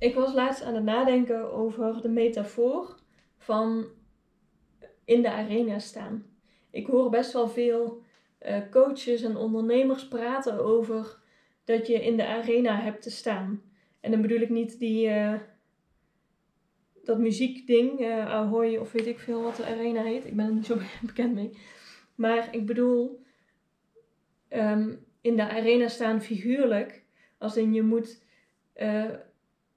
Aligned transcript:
Ik 0.00 0.14
was 0.14 0.34
laatst 0.34 0.62
aan 0.62 0.74
het 0.74 0.84
nadenken 0.84 1.52
over 1.52 2.02
de 2.02 2.08
metafoor 2.08 2.96
van 3.38 3.86
in 5.04 5.22
de 5.22 5.30
arena 5.30 5.78
staan. 5.78 6.26
Ik 6.70 6.86
hoor 6.86 7.10
best 7.10 7.32
wel 7.32 7.48
veel 7.48 8.02
uh, 8.46 8.58
coaches 8.70 9.22
en 9.22 9.36
ondernemers 9.36 10.08
praten 10.08 10.64
over 10.64 11.18
dat 11.64 11.86
je 11.86 12.04
in 12.04 12.16
de 12.16 12.26
arena 12.26 12.80
hebt 12.80 13.02
te 13.02 13.10
staan. 13.10 13.62
En 14.00 14.10
dan 14.10 14.22
bedoel 14.22 14.40
ik 14.40 14.48
niet 14.48 14.78
die, 14.78 15.08
uh, 15.08 15.34
dat 17.04 17.18
muziekding, 17.18 18.00
uh, 18.00 18.26
Ahoy 18.26 18.76
of 18.76 18.92
weet 18.92 19.06
ik 19.06 19.18
veel 19.18 19.42
wat 19.42 19.56
de 19.56 19.64
arena 19.64 20.02
heet. 20.02 20.26
Ik 20.26 20.36
ben 20.36 20.46
er 20.46 20.54
niet 20.54 20.66
zo 20.66 20.78
bekend 21.06 21.34
mee. 21.34 21.58
Maar 22.14 22.54
ik 22.54 22.66
bedoel 22.66 23.22
um, 24.48 25.06
in 25.20 25.36
de 25.36 25.48
arena 25.48 25.88
staan 25.88 26.22
figuurlijk. 26.22 27.04
Als 27.38 27.56
in 27.56 27.72
je 27.72 27.82
moet 27.82 28.22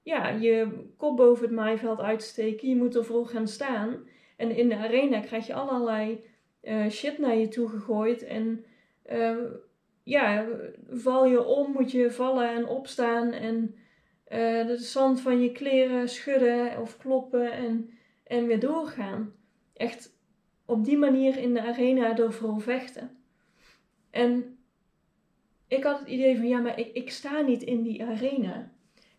ja, 0.04 0.28
je 0.28 0.68
kop 0.96 1.16
boven 1.16 1.44
het 1.44 1.54
maaiveld 1.54 2.00
uitsteken. 2.00 2.68
Je 2.68 2.76
moet 2.76 2.94
er 2.94 3.04
vol 3.04 3.24
gaan 3.24 3.48
staan. 3.48 4.08
En 4.36 4.56
in 4.56 4.68
de 4.68 4.76
arena 4.76 5.20
krijg 5.20 5.46
je 5.46 5.54
allerlei 5.54 6.24
uh, 6.62 6.88
shit 6.88 7.18
naar 7.18 7.36
je 7.36 7.48
toe 7.48 7.68
gegooid. 7.68 8.24
En 8.24 8.64
uh, 9.12 9.36
ja, 10.02 10.46
val 10.90 11.26
je 11.26 11.44
om, 11.44 11.72
moet 11.72 11.90
je 11.90 12.10
vallen 12.10 12.50
en 12.50 12.66
opstaan. 12.66 13.32
En 13.32 13.74
uh, 14.28 14.66
de 14.66 14.76
zand 14.76 15.20
van 15.20 15.40
je 15.40 15.52
kleren 15.52 16.08
schudden 16.08 16.80
of 16.80 16.96
kloppen 16.96 17.52
en, 17.52 17.90
en 18.24 18.46
weer 18.46 18.60
doorgaan. 18.60 19.32
Echt 19.74 20.18
op 20.64 20.84
die 20.84 20.98
manier 20.98 21.36
in 21.36 21.54
de 21.54 21.62
arena 21.62 22.16
ervoor 22.16 22.60
vechten. 22.60 23.16
En 24.10 24.58
ik 25.68 25.84
had 25.84 25.98
het 25.98 26.08
idee 26.08 26.36
van, 26.36 26.48
ja, 26.48 26.58
maar 26.58 26.78
ik, 26.78 26.92
ik 26.92 27.10
sta 27.10 27.40
niet 27.40 27.62
in 27.62 27.82
die 27.82 28.04
arena. 28.04 28.72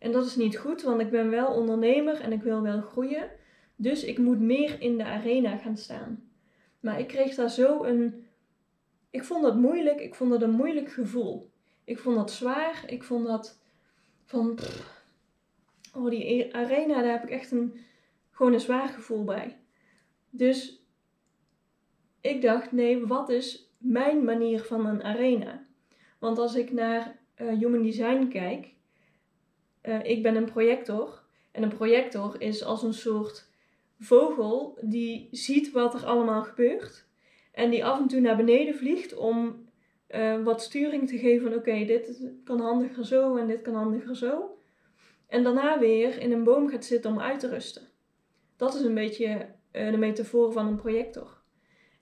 En 0.05 0.11
dat 0.11 0.25
is 0.25 0.35
niet 0.35 0.57
goed, 0.57 0.81
want 0.81 1.01
ik 1.01 1.09
ben 1.09 1.29
wel 1.29 1.47
ondernemer 1.47 2.21
en 2.21 2.31
ik 2.31 2.41
wil 2.41 2.61
wel 2.61 2.81
groeien. 2.81 3.29
Dus 3.75 4.03
ik 4.03 4.17
moet 4.17 4.39
meer 4.39 4.81
in 4.81 4.97
de 4.97 5.03
arena 5.03 5.57
gaan 5.57 5.77
staan. 5.77 6.29
Maar 6.79 6.99
ik 6.99 7.07
kreeg 7.07 7.35
daar 7.35 7.49
zo 7.49 7.83
een. 7.83 8.27
Ik 9.09 9.23
vond 9.23 9.43
dat 9.43 9.55
moeilijk. 9.55 9.99
Ik 9.99 10.15
vond 10.15 10.31
dat 10.31 10.41
een 10.41 10.51
moeilijk 10.51 10.91
gevoel. 10.91 11.51
Ik 11.83 11.99
vond 11.99 12.15
dat 12.15 12.31
zwaar. 12.31 12.83
Ik 12.87 13.03
vond 13.03 13.27
dat 13.27 13.59
van. 14.25 14.59
oh, 15.93 16.09
die 16.09 16.55
arena, 16.55 17.01
daar 17.01 17.11
heb 17.11 17.23
ik 17.23 17.29
echt 17.29 17.51
een, 17.51 17.79
gewoon 18.31 18.53
een 18.53 18.59
zwaar 18.59 18.87
gevoel 18.87 19.23
bij. 19.23 19.57
Dus 20.29 20.85
ik 22.21 22.41
dacht, 22.41 22.71
nee, 22.71 23.05
wat 23.05 23.29
is 23.29 23.71
mijn 23.77 24.23
manier 24.23 24.63
van 24.63 24.85
een 24.85 25.03
arena? 25.03 25.65
Want 26.19 26.37
als 26.37 26.55
ik 26.55 26.71
naar 26.71 27.19
uh, 27.41 27.47
Human 27.59 27.83
Design 27.83 28.27
kijk, 28.27 28.74
uh, 29.87 30.03
ik 30.03 30.23
ben 30.23 30.35
een 30.35 30.51
projector. 30.51 31.23
En 31.51 31.63
een 31.63 31.75
projector 31.75 32.41
is 32.41 32.63
als 32.63 32.83
een 32.83 32.93
soort 32.93 33.49
vogel 33.99 34.77
die 34.81 35.27
ziet 35.31 35.71
wat 35.71 35.93
er 35.93 36.05
allemaal 36.05 36.43
gebeurt. 36.43 37.05
En 37.51 37.69
die 37.69 37.85
af 37.85 37.99
en 37.99 38.07
toe 38.07 38.19
naar 38.19 38.35
beneden 38.35 38.75
vliegt 38.75 39.15
om 39.15 39.67
uh, 40.09 40.43
wat 40.43 40.61
sturing 40.61 41.07
te 41.07 41.17
geven 41.17 41.49
van 41.49 41.57
oké, 41.57 41.85
dit 41.85 42.21
kan 42.43 42.59
handiger 42.59 43.05
zo 43.05 43.35
en 43.35 43.47
dit 43.47 43.61
kan 43.61 43.73
handiger 43.73 44.15
zo. 44.15 44.57
En 45.27 45.43
daarna 45.43 45.79
weer 45.79 46.19
in 46.19 46.31
een 46.31 46.43
boom 46.43 46.69
gaat 46.69 46.85
zitten 46.85 47.11
om 47.11 47.19
uit 47.19 47.39
te 47.39 47.49
rusten. 47.49 47.87
Dat 48.55 48.75
is 48.75 48.81
een 48.81 48.93
beetje 48.93 49.47
uh, 49.71 49.91
de 49.91 49.97
metafoor 49.97 50.51
van 50.51 50.67
een 50.67 50.75
projector. 50.75 51.41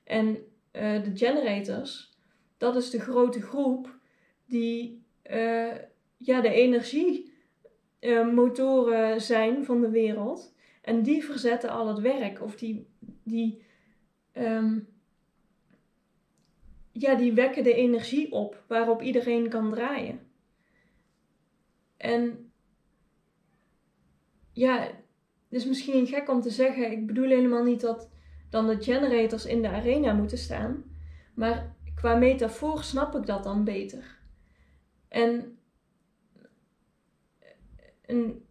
En 0.03 0.37
de 0.71 1.11
generators, 1.13 2.11
dat 2.57 2.75
is 2.75 2.89
de 2.89 2.99
grote 2.99 3.41
groep 3.41 3.97
die 4.45 5.03
ja, 6.17 6.41
de 6.41 6.51
energie 6.53 7.32
uh, 8.03 8.33
motoren 8.33 9.21
zijn 9.21 9.65
van 9.65 9.81
de 9.81 9.89
wereld. 9.89 10.55
En 10.81 11.03
die 11.03 11.23
verzetten 11.23 11.69
al 11.69 11.87
het 11.87 11.99
werk. 11.99 12.41
Of 12.41 12.55
die, 12.55 12.87
die, 13.23 13.63
um, 14.33 14.87
ja, 16.91 17.15
die 17.15 17.33
wekken 17.33 17.63
de 17.63 17.73
energie 17.73 18.31
op 18.31 18.63
waarop 18.67 19.01
iedereen 19.01 19.49
kan 19.49 19.71
draaien. 19.71 20.19
En 21.97 22.51
ja, 24.51 24.79
het 24.79 25.61
is 25.61 25.65
misschien 25.65 26.07
gek 26.07 26.29
om 26.29 26.41
te 26.41 26.49
zeggen. 26.49 26.91
Ik 26.91 27.07
bedoel 27.07 27.29
helemaal 27.29 27.63
niet 27.63 27.81
dat 27.81 28.09
dan 28.49 28.67
de 28.67 28.83
generators 28.83 29.45
in 29.45 29.61
de 29.61 29.69
arena 29.69 30.13
moeten 30.13 30.37
staan. 30.37 30.83
Maar 31.35 31.75
qua 31.95 32.15
metafoor 32.15 32.83
snap 32.83 33.15
ik 33.15 33.25
dat 33.25 33.43
dan 33.43 33.63
beter. 33.63 34.19
En 35.07 35.57
een, 38.05 38.45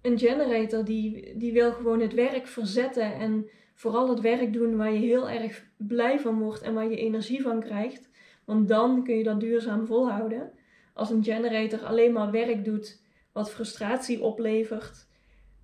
een 0.00 0.18
generator 0.18 0.84
die, 0.84 1.36
die 1.36 1.52
wil 1.52 1.72
gewoon 1.72 2.00
het 2.00 2.14
werk 2.14 2.46
verzetten 2.46 3.14
en 3.14 3.48
vooral 3.74 4.08
het 4.08 4.20
werk 4.20 4.52
doen 4.52 4.76
waar 4.76 4.92
je 4.92 4.98
heel 4.98 5.28
erg 5.28 5.64
blij 5.76 6.20
van 6.20 6.38
wordt 6.38 6.62
en 6.62 6.74
waar 6.74 6.90
je 6.90 6.96
energie 6.96 7.42
van 7.42 7.60
krijgt. 7.60 8.10
Want 8.44 8.68
dan 8.68 9.04
kun 9.04 9.16
je 9.16 9.24
dat 9.24 9.40
duurzaam 9.40 9.86
volhouden. 9.86 10.52
Als 10.94 11.10
een 11.10 11.24
generator 11.24 11.84
alleen 11.84 12.12
maar 12.12 12.30
werk 12.30 12.64
doet 12.64 13.02
wat 13.32 13.50
frustratie 13.50 14.22
oplevert, 14.22 15.06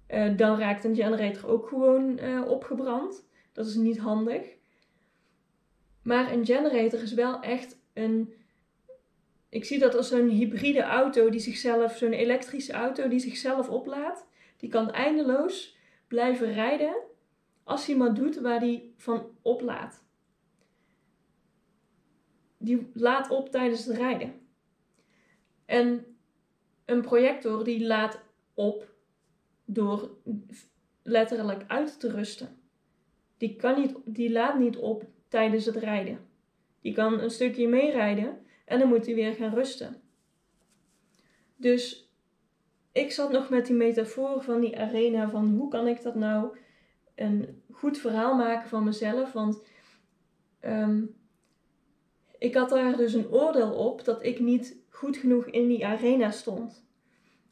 uh, 0.08 0.36
dan 0.36 0.58
raakt 0.58 0.84
een 0.84 0.94
generator 0.94 1.48
ook 1.48 1.68
gewoon 1.68 2.18
uh, 2.22 2.48
opgebrand. 2.48 3.28
Dat 3.53 3.66
is 3.66 3.74
niet 3.74 3.98
handig. 3.98 4.56
Maar 6.03 6.32
een 6.32 6.47
generator 6.47 7.03
is 7.03 7.14
wel 7.14 7.41
echt 7.41 7.78
een 7.92 8.32
ik 9.56 9.64
zie 9.64 9.78
dat 9.78 9.94
als 9.94 10.10
een 10.10 10.28
hybride 10.28 10.82
auto 10.82 11.30
die 11.30 11.40
zichzelf, 11.40 11.96
zo'n 11.96 12.12
elektrische 12.12 12.72
auto 12.72 13.08
die 13.08 13.18
zichzelf 13.18 13.68
oplaadt. 13.68 14.26
Die 14.56 14.68
kan 14.68 14.90
eindeloos 14.90 15.76
blijven 16.08 16.52
rijden 16.52 16.96
als 17.64 17.86
hij 17.86 17.96
maar 17.96 18.14
doet 18.14 18.40
waar 18.40 18.60
hij 18.60 18.90
van 18.96 19.30
oplaadt. 19.42 20.04
Die 22.58 22.90
laat 22.94 23.30
op 23.30 23.50
tijdens 23.50 23.84
het 23.84 23.96
rijden. 23.96 24.34
En 25.64 26.16
een 26.84 27.00
projector 27.00 27.64
die 27.64 27.86
laat 27.86 28.20
op 28.54 28.94
door 29.64 30.10
letterlijk 31.02 31.64
uit 31.66 32.00
te 32.00 32.10
rusten. 32.10 32.58
Die, 33.36 33.56
kan 33.56 33.80
niet, 33.80 33.94
die 34.04 34.32
laat 34.32 34.58
niet 34.58 34.76
op 34.76 35.04
tijdens 35.28 35.64
het 35.64 35.76
rijden. 35.76 36.18
Die 36.80 36.92
kan 36.92 37.20
een 37.20 37.30
stukje 37.30 37.68
meerijden 37.68 38.44
en 38.66 38.78
dan 38.78 38.88
moet 38.88 39.06
hij 39.06 39.15
weer 39.15 39.34
gaan 39.34 39.54
rusten. 39.54 40.00
Dus 41.56 42.10
ik 42.93 43.12
zat 43.12 43.32
nog 43.32 43.49
met 43.49 43.66
die 43.66 43.77
metafoor 43.77 44.43
van 44.43 44.60
die 44.60 44.78
arena 44.78 45.31
van 45.31 45.54
hoe 45.54 45.69
kan 45.69 45.87
ik 45.87 46.03
dat 46.03 46.15
nou 46.15 46.56
een 47.15 47.62
goed 47.72 47.99
verhaal 47.99 48.37
maken 48.37 48.69
van 48.69 48.84
mezelf. 48.84 49.32
Want 49.32 49.62
um, 50.60 51.16
ik 52.39 52.54
had 52.54 52.68
daar 52.68 52.97
dus 52.97 53.15
een 53.15 53.30
oordeel 53.30 53.72
op 53.72 54.04
dat 54.04 54.24
ik 54.24 54.41
niet 54.41 54.77
goed 54.89 55.16
genoeg 55.16 55.47
in 55.47 55.69
die 55.69 55.86
arena 55.86 56.30
stond. 56.30 56.84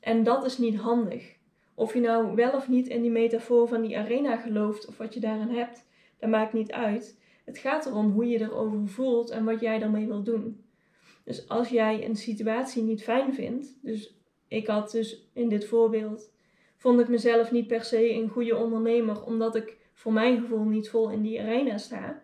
En 0.01 0.23
dat 0.23 0.45
is 0.45 0.59
niet 0.59 0.77
handig. 0.77 1.37
Of 1.75 1.95
je 1.95 2.01
nou 2.01 2.35
wel 2.35 2.53
of 2.53 2.69
niet 2.69 2.87
in 2.87 3.03
die 3.03 3.11
metafoor 3.11 3.69
van 3.69 3.83
die 3.83 3.99
arena 3.99 4.37
gelooft 4.37 4.87
of 4.87 4.97
wat 4.97 5.15
je 5.15 5.21
daarin 5.21 5.49
hebt, 5.49 5.85
dat 6.19 6.31
maakt 6.31 6.53
niet 6.53 6.73
uit. 6.73 7.19
Het 7.45 7.59
gaat 7.59 7.87
erom 7.87 8.11
hoe 8.11 8.29
je 8.29 8.41
erover 8.41 8.89
voelt 8.89 9.31
en 9.31 9.45
wat 9.45 9.61
jij 9.61 9.79
daarmee 9.79 10.07
wil 10.07 10.23
doen. 10.23 10.65
Dus 11.25 11.49
als 11.49 11.69
jij 11.69 12.05
een 12.05 12.17
situatie 12.17 12.83
niet 12.83 13.03
fijn 13.03 13.35
vindt, 13.35 13.79
dus 13.83 14.15
ik 14.49 14.67
had 14.67 14.91
dus 14.91 15.31
in 15.33 15.49
dit 15.49 15.65
voorbeeld, 15.65 16.33
vond 16.77 17.01
ik 17.01 17.09
mezelf 17.09 17.51
niet 17.51 17.67
per 17.67 17.85
se 17.85 18.11
een 18.11 18.29
goede 18.29 18.57
ondernemer, 18.57 19.25
omdat 19.25 19.55
ik 19.55 19.77
voor 19.93 20.13
mijn 20.13 20.41
gevoel 20.41 20.65
niet 20.65 20.91
vol 20.91 21.11
in 21.11 21.23
die 21.23 21.41
arena 21.41 21.79
sta 21.79 22.23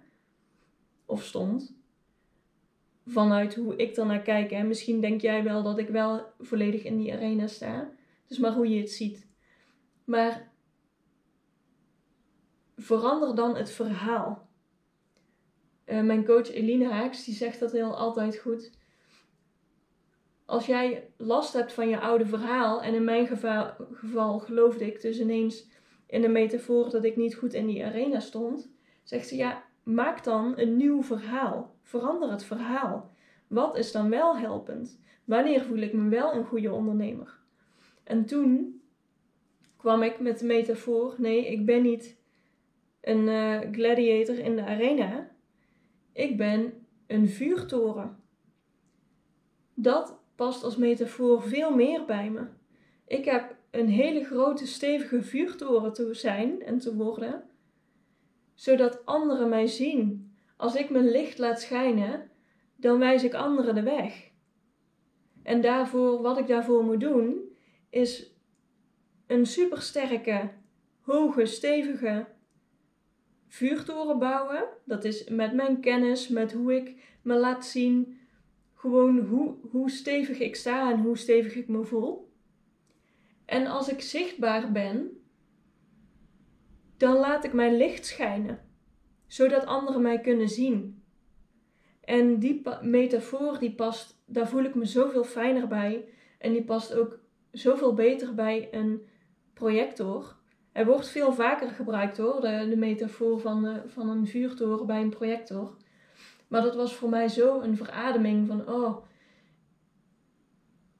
of 1.06 1.24
stond. 1.24 1.78
Vanuit 3.06 3.54
hoe 3.54 3.76
ik 3.76 3.96
naar 3.96 4.22
kijk. 4.22 4.50
En 4.50 4.68
misschien 4.68 5.00
denk 5.00 5.20
jij 5.20 5.44
wel 5.44 5.62
dat 5.62 5.78
ik 5.78 5.88
wel 5.88 6.26
volledig 6.38 6.82
in 6.82 6.96
die 6.96 7.12
arena 7.12 7.46
sta. 7.46 7.90
Dus 8.26 8.38
maar 8.38 8.52
hoe 8.52 8.68
je 8.68 8.80
het 8.80 8.90
ziet. 8.90 9.26
Maar 10.04 10.50
verander 12.76 13.34
dan 13.34 13.56
het 13.56 13.70
verhaal. 13.70 14.48
Uh, 15.86 16.02
mijn 16.02 16.24
coach 16.24 16.50
Eline 16.50 16.88
Haaks 16.88 17.24
die 17.24 17.34
zegt 17.34 17.60
dat 17.60 17.72
heel 17.72 17.96
altijd 17.96 18.36
goed 18.36 18.70
als 20.50 20.66
jij 20.66 21.10
last 21.16 21.52
hebt 21.52 21.72
van 21.72 21.88
je 21.88 22.00
oude 22.00 22.26
verhaal, 22.26 22.82
en 22.82 22.94
in 22.94 23.04
mijn 23.04 23.26
geval, 23.26 23.70
geval 23.92 24.38
geloofde 24.38 24.86
ik 24.86 25.00
dus 25.00 25.20
ineens 25.20 25.68
in 26.06 26.20
de 26.20 26.28
metafoor 26.28 26.90
dat 26.90 27.04
ik 27.04 27.16
niet 27.16 27.34
goed 27.34 27.54
in 27.54 27.66
die 27.66 27.84
arena 27.84 28.20
stond, 28.20 28.70
zegt 29.02 29.28
ze 29.28 29.36
ja, 29.36 29.64
maak 29.82 30.24
dan 30.24 30.58
een 30.58 30.76
nieuw 30.76 31.02
verhaal. 31.02 31.74
Verander 31.82 32.30
het 32.30 32.44
verhaal. 32.44 33.10
Wat 33.46 33.76
is 33.76 33.92
dan 33.92 34.10
wel 34.10 34.36
helpend? 34.36 35.00
Wanneer 35.24 35.62
voel 35.62 35.78
ik 35.78 35.92
me 35.92 36.08
wel 36.08 36.34
een 36.34 36.44
goede 36.44 36.72
ondernemer? 36.72 37.38
En 38.04 38.24
toen 38.24 38.82
kwam 39.76 40.02
ik 40.02 40.20
met 40.20 40.38
de 40.38 40.46
metafoor: 40.46 41.14
nee, 41.18 41.46
ik 41.46 41.66
ben 41.66 41.82
niet 41.82 42.18
een 43.00 43.28
uh, 43.28 43.58
gladiator 43.72 44.38
in 44.38 44.56
de 44.56 44.64
arena. 44.64 45.30
Ik 46.12 46.36
ben 46.36 46.86
een 47.06 47.28
vuurtoren. 47.28 48.18
Dat 49.74 50.19
past 50.40 50.64
als 50.64 50.76
metafoor 50.76 51.42
veel 51.42 51.74
meer 51.74 52.04
bij 52.04 52.30
me. 52.30 52.46
Ik 53.06 53.24
heb 53.24 53.56
een 53.70 53.88
hele 53.88 54.24
grote, 54.24 54.66
stevige 54.66 55.22
vuurtoren 55.22 55.92
te 55.92 56.14
zijn 56.14 56.62
en 56.62 56.78
te 56.78 56.94
worden, 56.96 57.44
zodat 58.54 59.06
anderen 59.06 59.48
mij 59.48 59.66
zien. 59.66 60.32
Als 60.56 60.74
ik 60.74 60.90
mijn 60.90 61.10
licht 61.10 61.38
laat 61.38 61.60
schijnen, 61.60 62.30
dan 62.76 62.98
wijs 62.98 63.24
ik 63.24 63.34
anderen 63.34 63.74
de 63.74 63.82
weg. 63.82 64.30
En 65.42 65.60
daarvoor, 65.60 66.22
wat 66.22 66.38
ik 66.38 66.46
daarvoor 66.46 66.84
moet 66.84 67.00
doen, 67.00 67.56
is 67.90 68.34
een 69.26 69.46
supersterke, 69.46 70.50
hoge, 71.00 71.46
stevige 71.46 72.26
vuurtoren 73.48 74.18
bouwen. 74.18 74.64
Dat 74.84 75.04
is 75.04 75.28
met 75.28 75.52
mijn 75.52 75.80
kennis, 75.80 76.28
met 76.28 76.52
hoe 76.52 76.74
ik 76.74 77.18
me 77.22 77.34
laat 77.34 77.66
zien, 77.66 78.19
gewoon 78.80 79.18
hoe, 79.18 79.54
hoe 79.70 79.90
stevig 79.90 80.38
ik 80.38 80.56
sta 80.56 80.90
en 80.90 81.00
hoe 81.00 81.18
stevig 81.18 81.54
ik 81.54 81.68
me 81.68 81.84
voel. 81.84 82.32
En 83.44 83.66
als 83.66 83.88
ik 83.88 84.00
zichtbaar 84.00 84.72
ben, 84.72 85.10
dan 86.96 87.16
laat 87.16 87.44
ik 87.44 87.52
mijn 87.52 87.76
licht 87.76 88.06
schijnen, 88.06 88.58
zodat 89.26 89.66
anderen 89.66 90.02
mij 90.02 90.20
kunnen 90.20 90.48
zien. 90.48 91.02
En 92.00 92.38
die 92.38 92.62
metafoor, 92.80 93.58
die 93.58 93.74
past, 93.74 94.22
daar 94.26 94.48
voel 94.48 94.64
ik 94.64 94.74
me 94.74 94.84
zoveel 94.84 95.24
fijner 95.24 95.68
bij. 95.68 96.08
En 96.38 96.52
die 96.52 96.64
past 96.64 96.94
ook 96.94 97.18
zoveel 97.52 97.94
beter 97.94 98.34
bij 98.34 98.68
een 98.70 99.06
projector. 99.54 100.36
Er 100.72 100.86
wordt 100.86 101.08
veel 101.08 101.32
vaker 101.32 101.68
gebruikt 101.68 102.16
hoor, 102.16 102.40
de, 102.40 102.74
metafoor 102.76 103.40
van, 103.40 103.62
de, 103.62 103.82
van 103.86 104.08
een 104.08 104.26
vuurtoren 104.26 104.86
bij 104.86 105.00
een 105.00 105.10
projector. 105.10 105.76
Maar 106.50 106.62
dat 106.62 106.74
was 106.74 106.94
voor 106.94 107.08
mij 107.08 107.28
zo 107.28 107.60
een 107.60 107.76
verademing 107.76 108.46
van, 108.46 108.68
oh, 108.68 109.04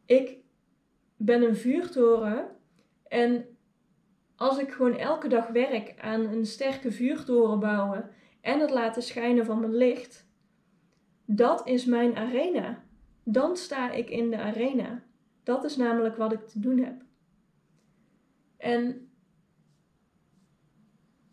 ik 0.06 0.36
ben 1.16 1.42
een 1.42 1.56
vuurtoren 1.56 2.56
en 3.08 3.56
als 4.36 4.58
ik 4.58 4.70
gewoon 4.70 4.96
elke 4.96 5.28
dag 5.28 5.48
werk 5.48 6.00
aan 6.00 6.20
een 6.20 6.46
sterke 6.46 6.92
vuurtoren 6.92 7.60
bouwen 7.60 8.10
en 8.40 8.60
het 8.60 8.70
laten 8.70 9.02
schijnen 9.02 9.44
van 9.44 9.60
mijn 9.60 9.74
licht, 9.74 10.28
dat 11.24 11.66
is 11.66 11.84
mijn 11.84 12.16
arena. 12.16 12.84
Dan 13.24 13.56
sta 13.56 13.90
ik 13.90 14.10
in 14.10 14.30
de 14.30 14.38
arena. 14.38 15.02
Dat 15.42 15.64
is 15.64 15.76
namelijk 15.76 16.16
wat 16.16 16.32
ik 16.32 16.46
te 16.46 16.60
doen 16.60 16.78
heb. 16.78 17.02
En 18.56 19.09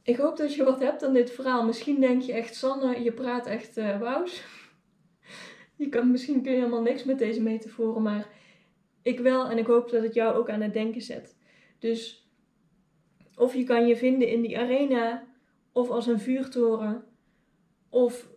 ik 0.07 0.17
hoop 0.17 0.37
dat 0.37 0.53
je 0.53 0.63
wat 0.63 0.79
hebt 0.79 1.03
aan 1.03 1.13
dit 1.13 1.31
verhaal. 1.31 1.65
Misschien 1.65 1.99
denk 1.99 2.21
je 2.21 2.33
echt, 2.33 2.55
Sanne, 2.55 3.03
je 3.03 3.11
praat 3.11 3.47
echt 3.47 3.77
uh, 3.77 4.01
je 5.75 5.89
kan, 5.89 6.11
misschien 6.11 6.41
kun 6.41 6.51
je 6.51 6.57
helemaal 6.57 6.81
niks 6.81 7.03
met 7.03 7.19
deze 7.19 7.41
metaforen, 7.41 8.01
maar 8.01 8.27
ik 9.01 9.19
wel 9.19 9.49
en 9.49 9.57
ik 9.57 9.65
hoop 9.65 9.89
dat 9.89 10.03
het 10.03 10.13
jou 10.13 10.35
ook 10.35 10.49
aan 10.49 10.61
het 10.61 10.73
denken 10.73 11.01
zet. 11.01 11.37
Dus 11.79 12.29
of 13.35 13.53
je 13.53 13.63
kan 13.63 13.87
je 13.87 13.97
vinden 13.97 14.29
in 14.29 14.41
die 14.41 14.59
arena, 14.59 15.27
of 15.71 15.89
als 15.89 16.07
een 16.07 16.19
vuurtoren, 16.19 17.05
of 17.89 18.29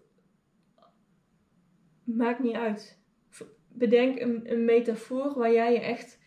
maakt 2.05 2.43
niet 2.43 2.55
uit. 2.55 2.99
Bedenk 3.69 4.20
een, 4.20 4.52
een 4.52 4.64
metafoor 4.64 5.38
waar 5.38 5.52
jij 5.52 5.73
je 5.73 5.81
echt 5.81 6.19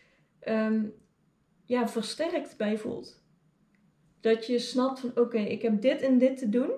um, 0.48 0.94
ja, 1.64 1.88
versterkt 1.88 2.56
bij 2.56 2.78
voelt. 2.78 3.23
Dat 4.24 4.46
je 4.46 4.58
snapt 4.58 5.00
van 5.00 5.12
oké, 5.14 5.38
ik 5.38 5.62
heb 5.62 5.80
dit 5.80 6.02
en 6.02 6.18
dit 6.18 6.38
te 6.38 6.48
doen. 6.48 6.70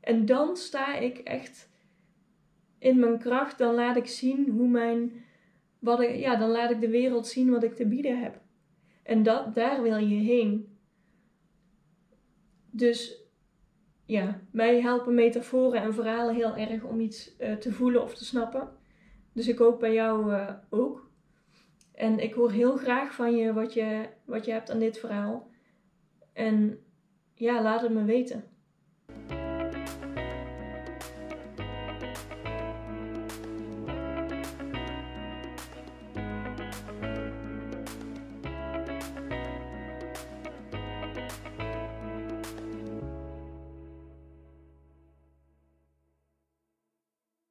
En 0.00 0.26
dan 0.26 0.56
sta 0.56 0.96
ik 0.96 1.18
echt 1.18 1.70
in 2.78 2.98
mijn 2.98 3.18
kracht. 3.18 3.58
Dan 3.58 3.74
laat 3.74 3.96
ik 3.96 4.06
zien 4.06 4.50
hoe 4.50 4.68
mijn. 4.68 5.12
Wat 5.78 6.00
ik, 6.00 6.16
ja, 6.16 6.36
dan 6.36 6.50
laat 6.50 6.70
ik 6.70 6.80
de 6.80 6.88
wereld 6.88 7.26
zien 7.26 7.50
wat 7.50 7.62
ik 7.62 7.74
te 7.74 7.86
bieden 7.86 8.22
heb. 8.22 8.40
En 9.02 9.22
dat, 9.22 9.54
daar 9.54 9.82
wil 9.82 9.96
je 9.96 10.16
heen. 10.16 10.78
Dus 12.70 13.22
ja, 14.04 14.40
mij 14.50 14.80
helpen 14.80 15.14
metaforen 15.14 15.82
en 15.82 15.94
verhalen 15.94 16.34
heel 16.34 16.56
erg 16.56 16.82
om 16.82 17.00
iets 17.00 17.34
uh, 17.40 17.52
te 17.52 17.72
voelen 17.72 18.02
of 18.02 18.14
te 18.14 18.24
snappen. 18.24 18.68
Dus 19.32 19.48
ik 19.48 19.58
hoop 19.58 19.80
bij 19.80 19.92
jou 19.92 20.32
uh, 20.32 20.50
ook. 20.70 21.10
En 21.92 22.18
ik 22.18 22.34
hoor 22.34 22.50
heel 22.50 22.76
graag 22.76 23.14
van 23.14 23.36
je 23.36 23.52
wat 23.52 23.74
je, 23.74 24.08
wat 24.24 24.44
je 24.44 24.52
hebt 24.52 24.70
aan 24.70 24.78
dit 24.78 24.98
verhaal. 24.98 25.47
En 26.38 26.78
ja, 27.34 27.62
laat 27.62 27.80
het 27.80 27.92
me 27.92 28.04
weten. 28.04 28.44